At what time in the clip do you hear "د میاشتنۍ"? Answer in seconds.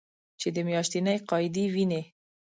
0.55-1.17